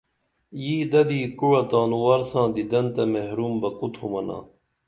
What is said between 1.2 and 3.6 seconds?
کُوعہ تانوار ساں دِدن تہ محروم